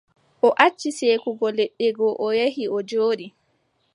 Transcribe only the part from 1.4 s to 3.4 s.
leɗɗe go, o yehi, o jooɗi.